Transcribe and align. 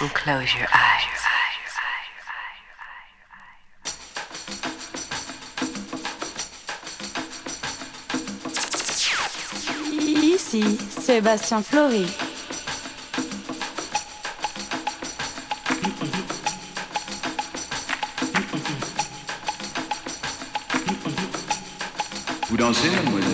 and 0.00 0.10
close 0.10 0.54
your 0.54 0.68
eyes. 0.72 1.04
Ici, 9.90 10.78
Sébastien 10.90 11.62
Flory. 11.62 12.06
Vous 22.48 22.56
dansez, 22.56 22.88
mademoiselle? 22.90 23.27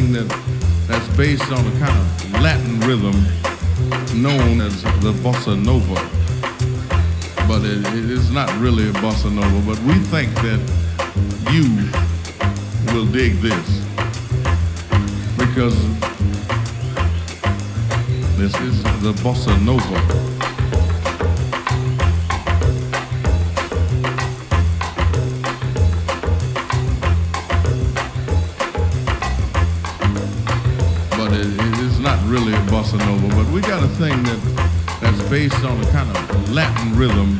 Thing 0.00 0.12
that 0.12 0.28
that's 0.86 1.06
based 1.16 1.50
on 1.52 1.66
a 1.66 1.78
kind 1.78 1.96
of 1.98 2.40
Latin 2.40 2.80
rhythm 2.80 3.14
known 4.22 4.60
as 4.60 4.82
the 5.02 5.12
bossa 5.22 5.54
nova. 5.62 5.94
But 7.46 7.64
it, 7.64 7.84
it 7.98 8.10
is 8.10 8.30
not 8.30 8.48
really 8.60 8.88
a 8.88 8.92
bossa 8.92 9.30
nova, 9.32 9.60
but 9.66 9.78
we 9.84 9.94
think 9.94 10.34
that 10.36 10.60
you 11.52 11.64
will 12.94 13.06
dig 13.06 13.34
this 13.40 13.68
because 15.36 15.78
this 18.38 18.54
is 18.60 18.82
the 19.02 19.12
bossa 19.22 19.54
nova. 19.64 20.39
Bossa 32.80 32.96
nova. 33.04 33.28
But 33.34 33.52
we 33.52 33.60
got 33.60 33.82
a 33.82 33.88
thing 33.88 34.22
that 34.22 34.40
that's 35.00 35.22
based 35.28 35.62
on 35.64 35.78
a 35.80 35.86
kind 35.92 36.08
of 36.08 36.50
Latin 36.50 36.96
rhythm 36.96 37.36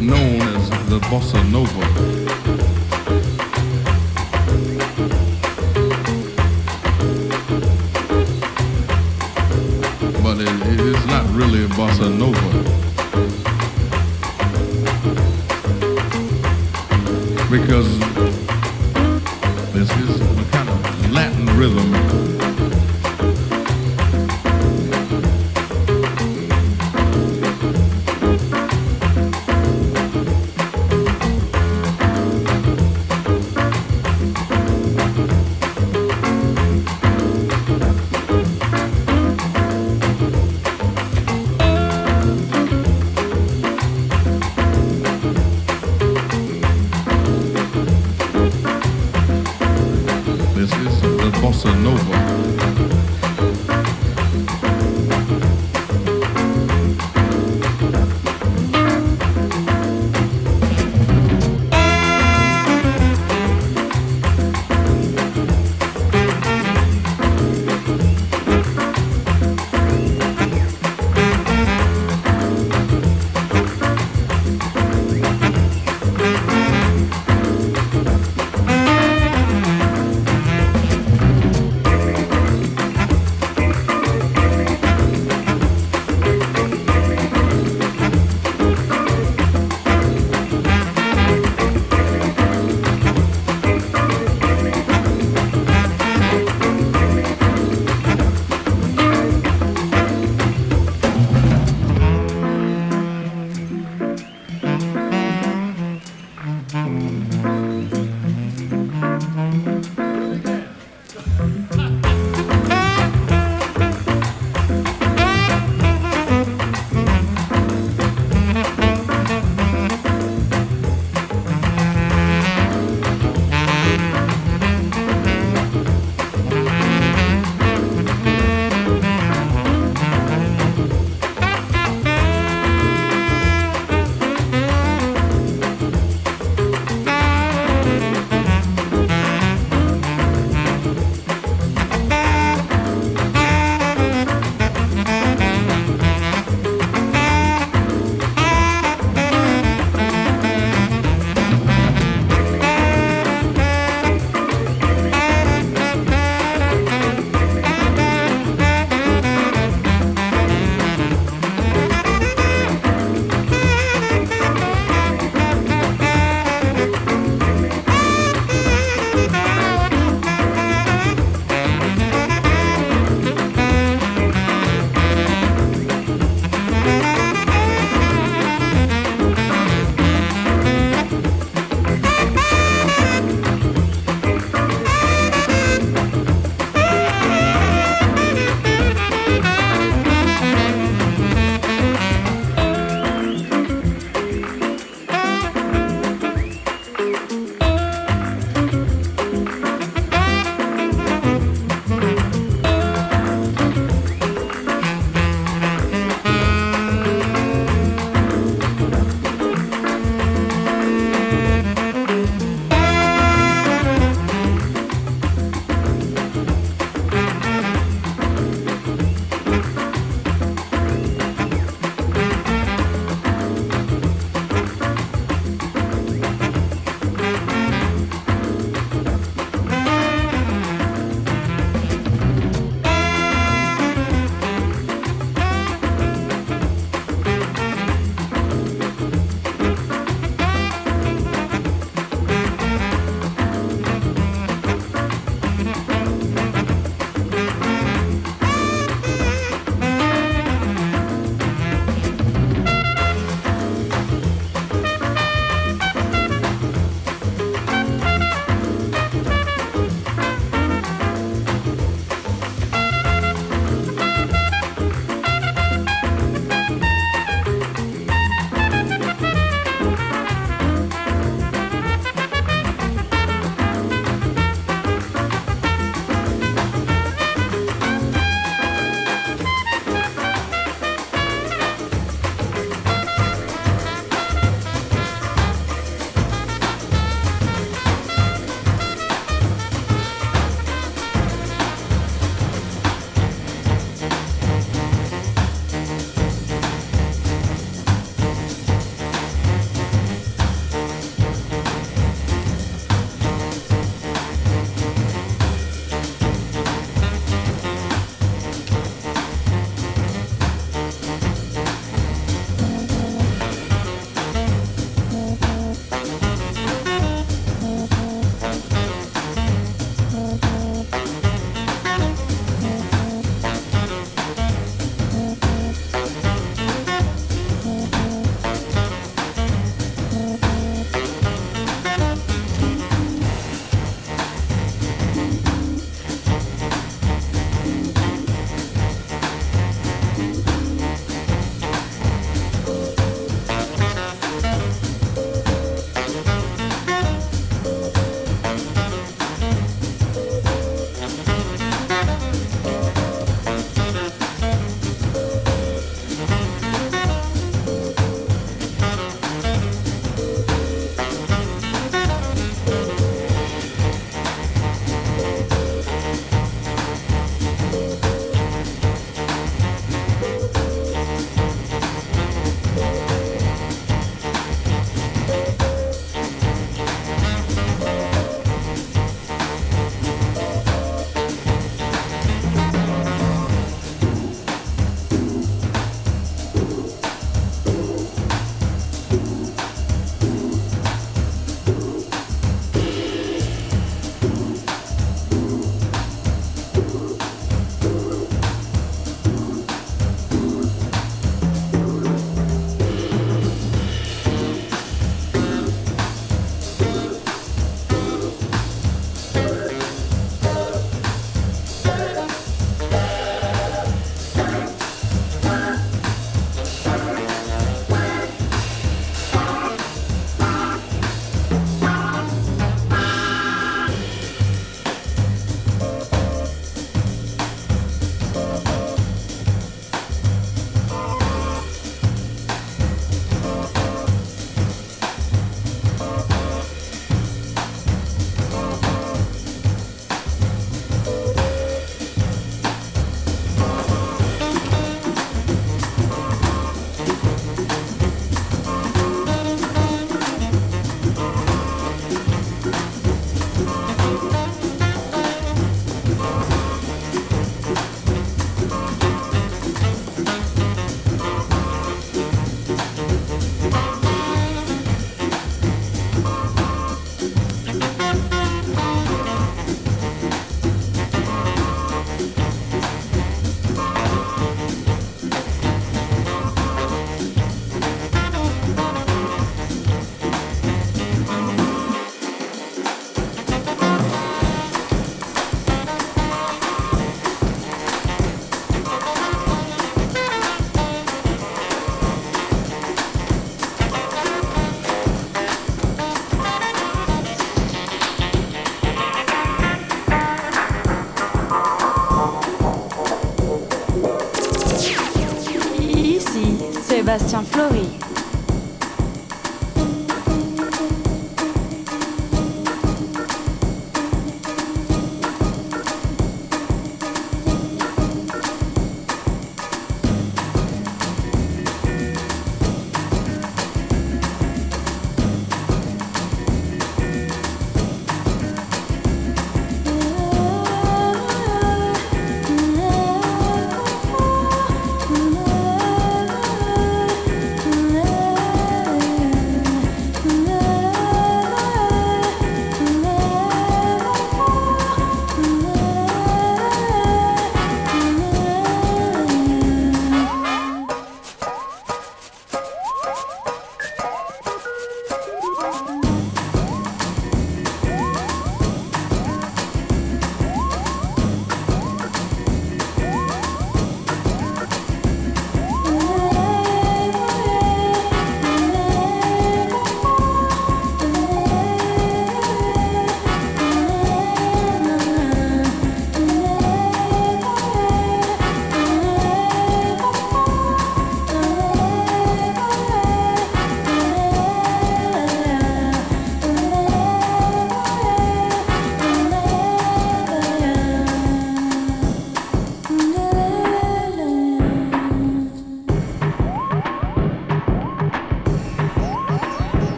known 0.00 0.42
as 0.54 0.70
the 0.88 1.00
bossa 1.10 1.42
nova. 1.50 2.23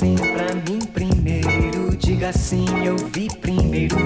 sim 0.00 0.14
pra 0.14 0.54
mim 0.54 0.78
primeiro. 0.78 1.94
Diga 1.98 2.32
sim, 2.32 2.64
eu 2.82 2.96
vi 2.96 3.28
primeiro. 3.40 3.96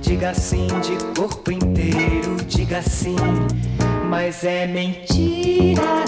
Diga 0.00 0.34
sim 0.34 0.66
de 0.82 0.96
corpo 1.14 1.52
inteiro. 1.52 2.36
Diga 2.48 2.82
sim, 2.82 3.14
mas 4.10 4.42
é 4.42 4.66
mentira. 4.66 6.03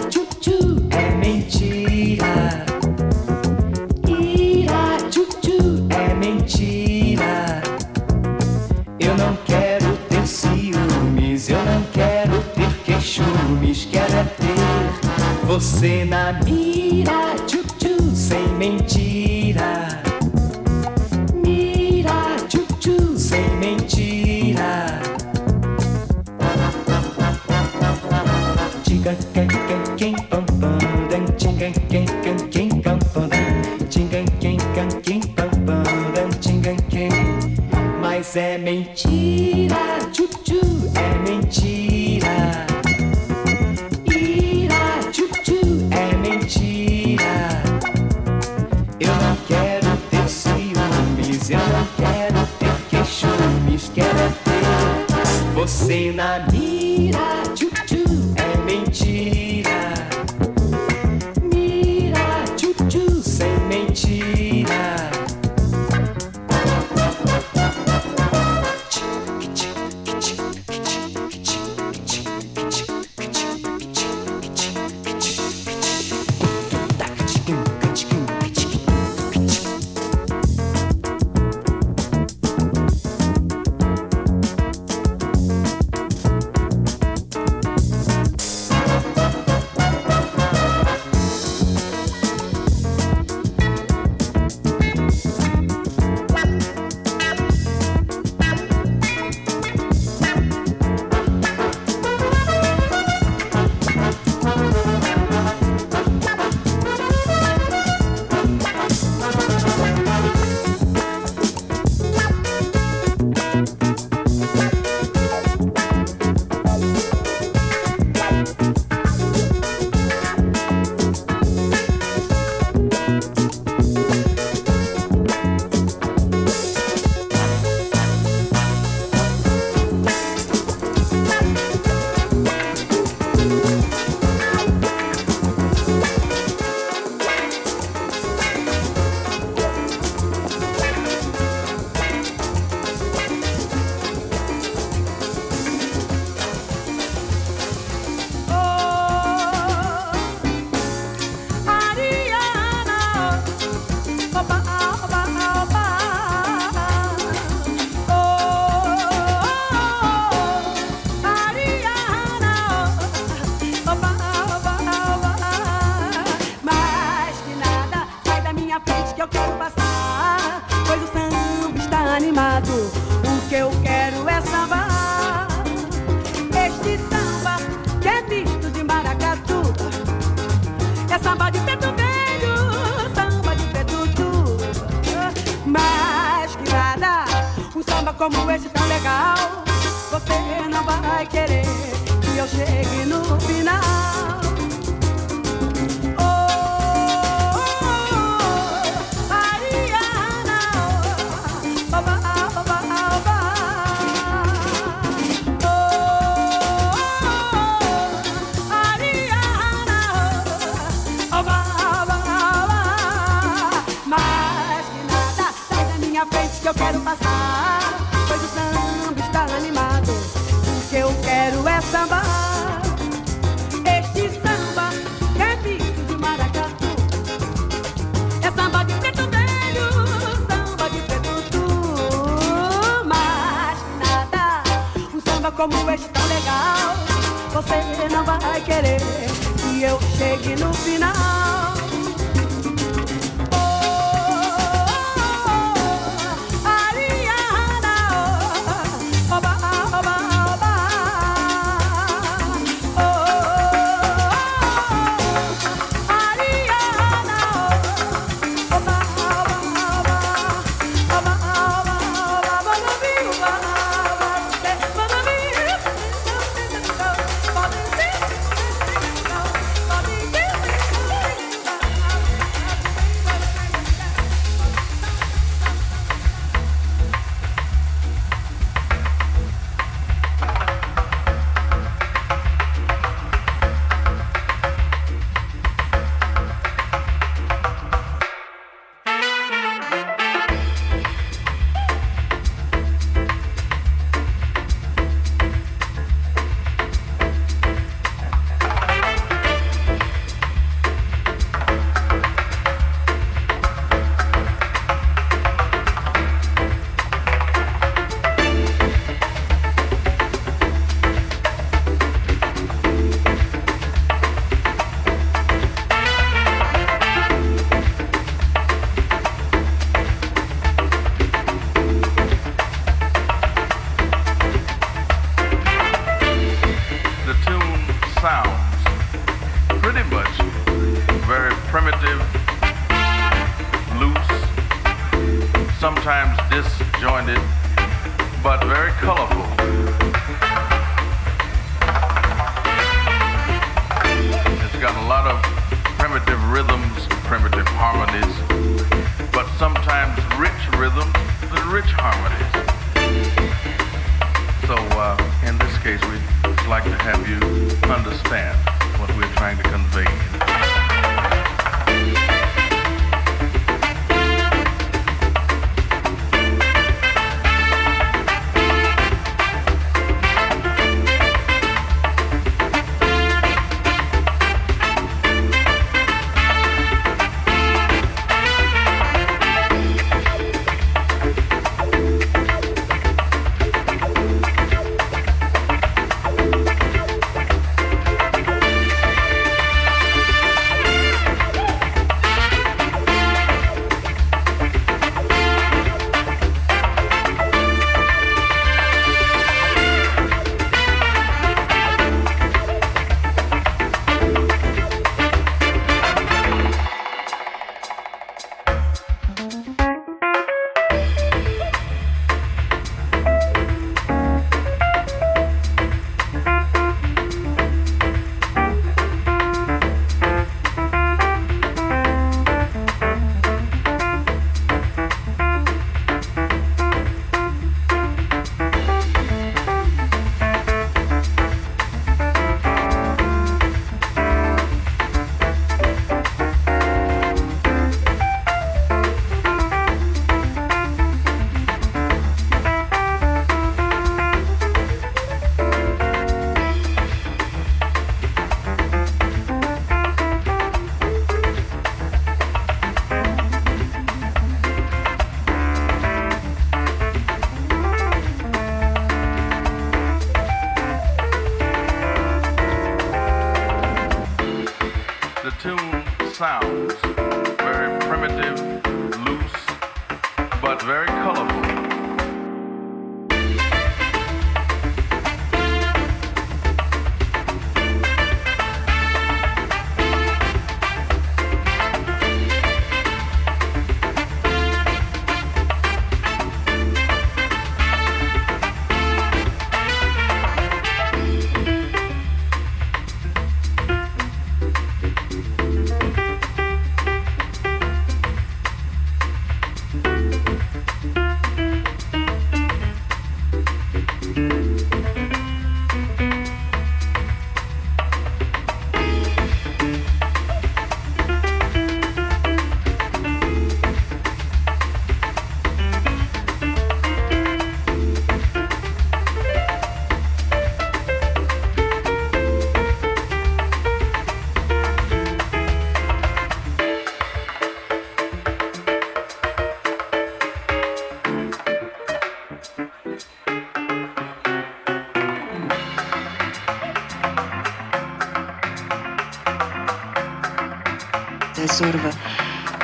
a 541.66 541.68
sort 541.68 541.94
of 541.96 542.05
a 542.05 542.12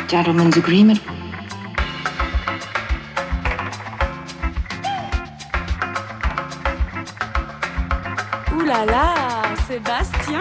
gentleman's 0.08 0.56
agreement. 0.56 1.00
Ouh 8.52 8.64
là 8.64 8.84
là, 8.86 9.14
Sébastien 9.68 10.40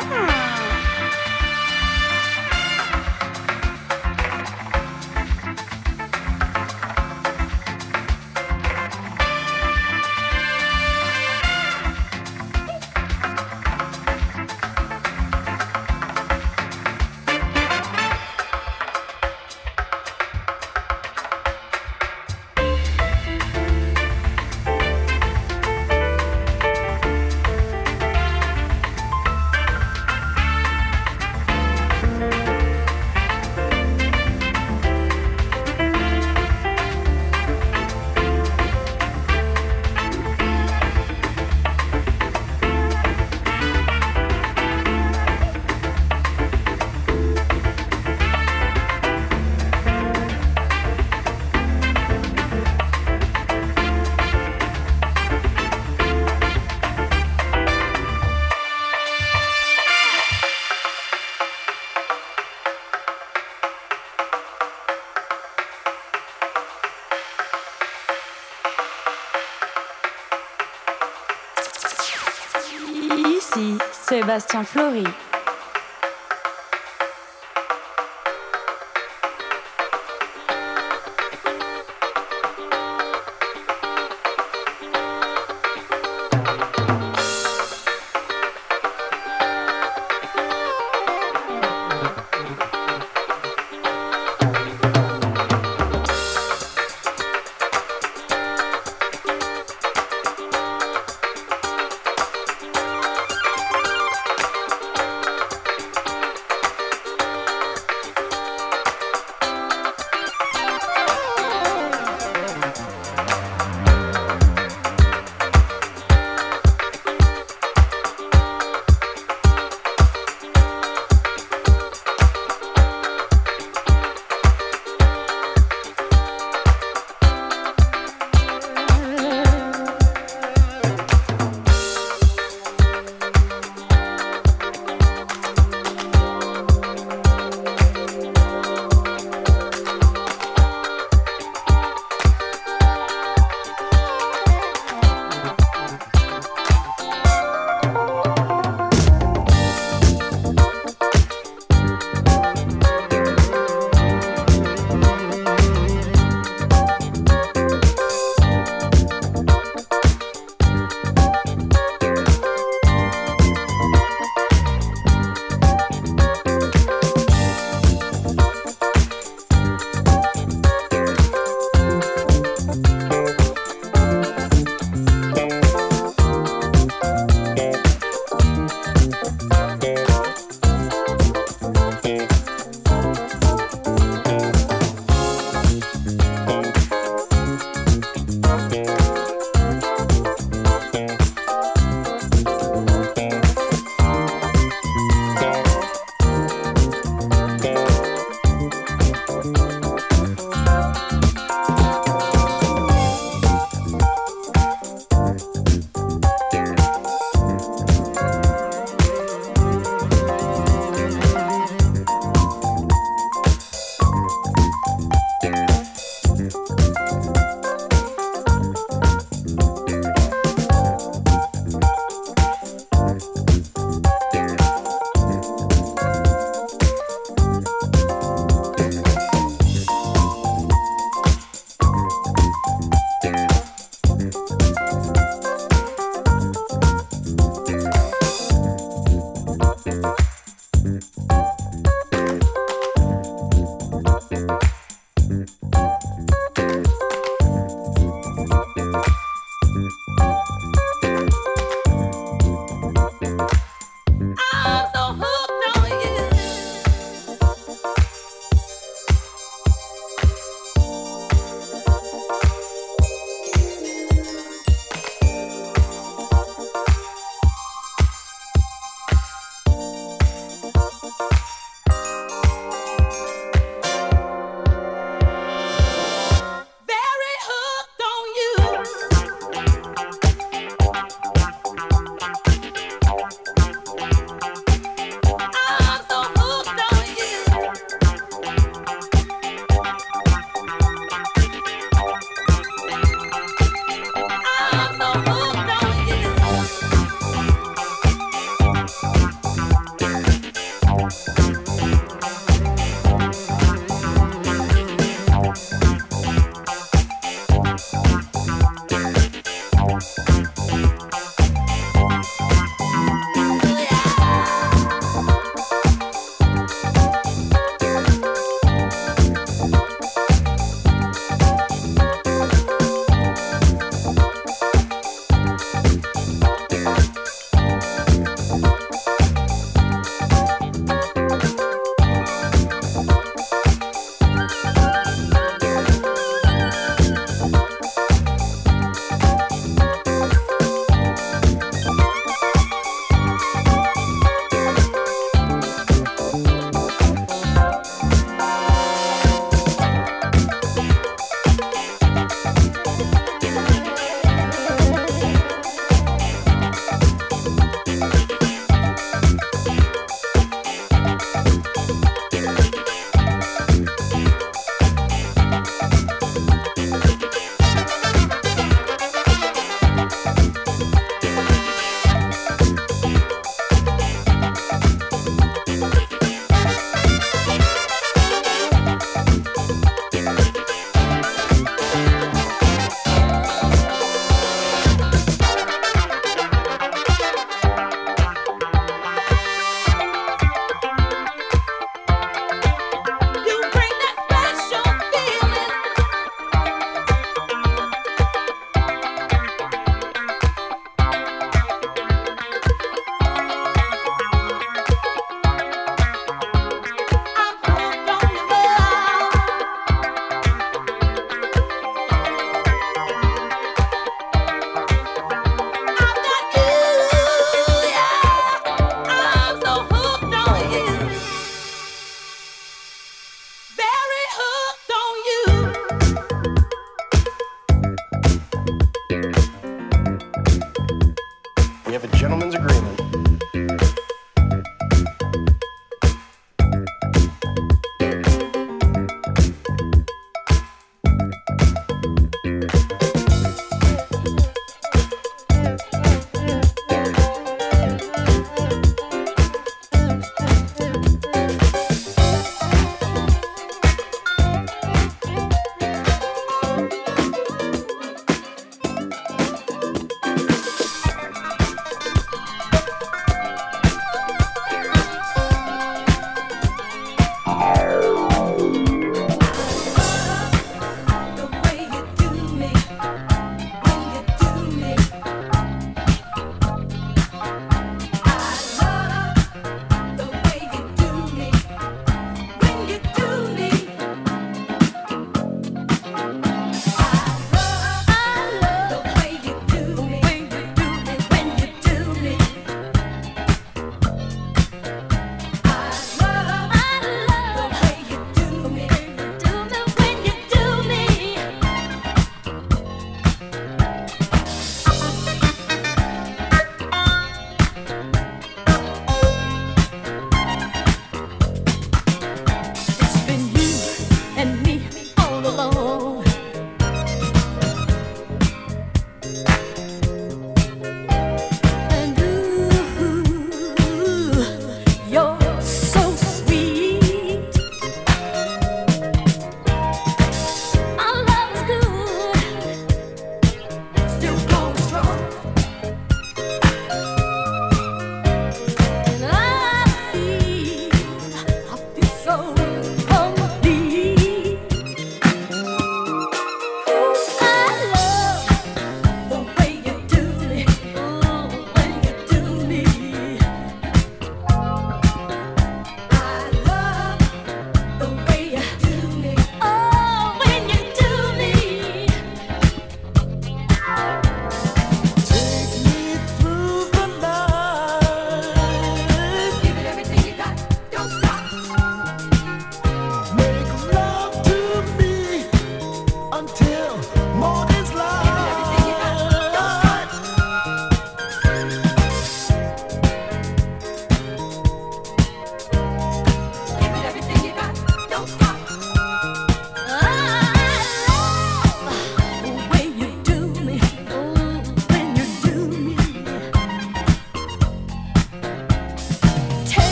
Sébastien 74.32 74.64
Flory. 74.64 75.04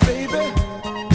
baby. 0.00 1.09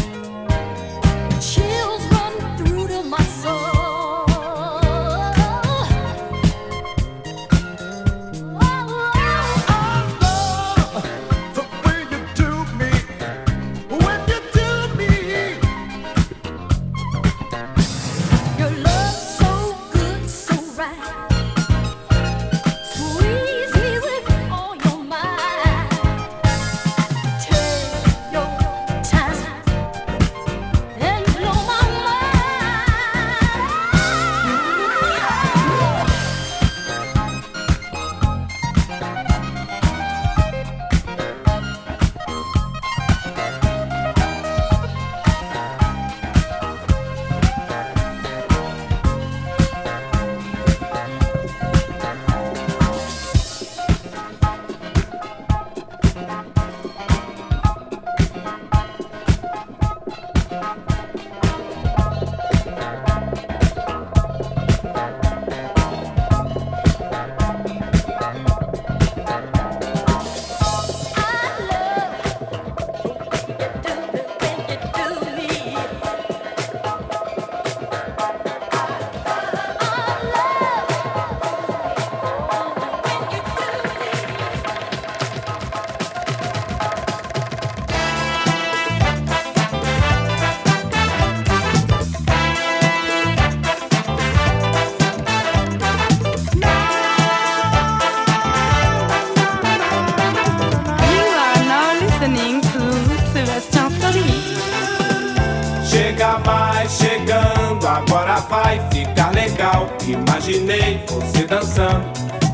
Dançando 111.76 112.06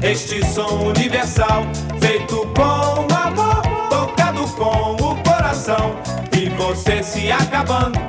este 0.01 0.43
som 0.43 0.87
universal, 0.87 1.63
feito 1.99 2.47
com 2.55 3.07
amor, 3.15 3.61
tocado 3.89 4.47
com 4.55 4.93
o 4.95 5.15
coração. 5.23 5.95
E 6.35 6.49
você 6.49 7.03
se 7.03 7.31
acabando, 7.31 7.99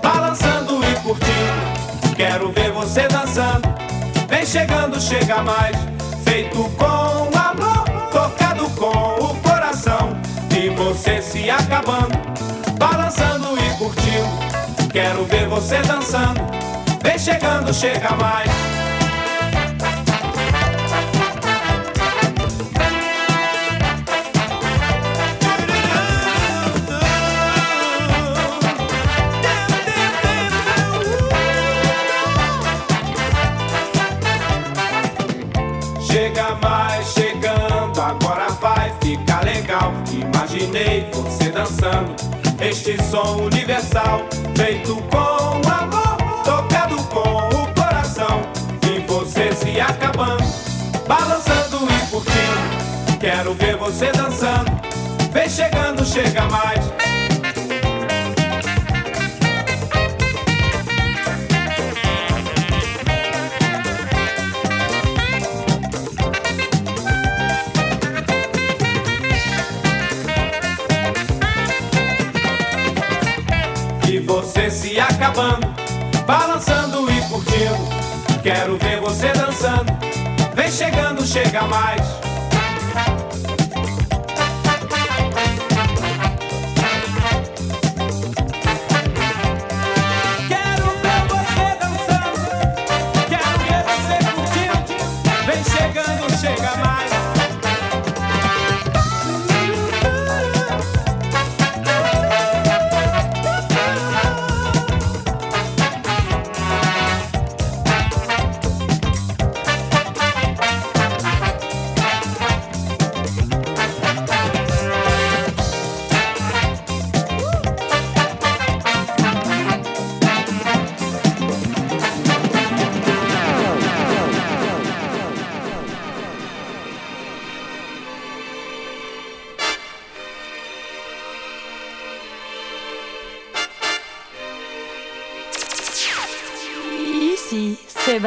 balançando 0.00 0.80
e 0.84 0.94
curtindo. 1.00 2.14
Quero 2.16 2.52
ver 2.52 2.70
você 2.70 3.08
dançando, 3.08 3.68
vem 4.28 4.46
chegando, 4.46 5.00
chega 5.00 5.42
mais, 5.42 5.76
feito 6.24 6.70
com 6.78 7.36
amor, 7.36 7.84
tocado 8.12 8.70
com 8.70 9.24
o 9.24 9.34
coração. 9.42 10.16
E 10.56 10.68
você 10.70 11.20
se 11.20 11.50
acabando, 11.50 12.16
balançando 12.78 13.58
e 13.58 13.78
curtindo. 13.78 14.92
Quero 14.92 15.24
ver 15.24 15.48
você 15.48 15.78
dançando, 15.82 16.40
vem 17.02 17.18
chegando, 17.18 17.74
chega 17.74 18.10
mais. 18.12 18.71
Imaginei 40.82 41.08
você 41.12 41.50
dançando 41.50 42.16
este 42.60 43.00
som 43.04 43.36
universal, 43.36 44.26
feito 44.56 44.96
com 45.10 45.70
amor, 45.70 46.16
tocado 46.44 46.96
com 47.04 47.48
o 47.48 47.74
coração. 47.74 48.42
E 48.90 48.98
você 49.06 49.52
se 49.52 49.80
acabando, 49.80 50.42
balançando 51.06 51.86
e 51.86 52.10
curtindo. 52.10 53.18
Quero 53.20 53.54
ver 53.54 53.76
você 53.76 54.10
dançando, 54.10 54.72
vem 55.32 55.48
chegando, 55.48 56.04
chega 56.04 56.42
mais. 56.46 57.11
Quero 78.42 78.76
ver 78.76 79.00
você 79.00 79.32
dançando, 79.32 79.92
vem 80.52 80.68
chegando, 80.68 81.24
chega 81.24 81.62
mais. 81.62 82.11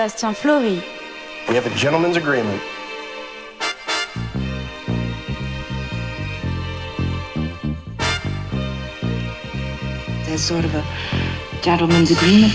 Sebastian 0.07 0.35
Floris. 0.35 0.83
We 1.49 1.55
have 1.55 1.65
a 1.65 1.75
gentleman's 1.75 2.15
agreement. 2.15 2.61
There's 10.25 10.43
sort 10.43 10.63
of 10.63 10.75
a 10.75 10.85
gentleman's 11.63 12.11
agreement. 12.11 12.53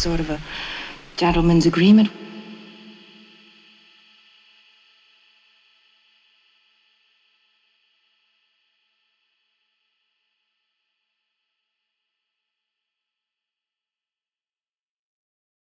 Sort 0.00 0.20
of 0.20 0.30
a 0.30 0.40
gentleman's 1.16 1.66
agreement. 1.66 2.10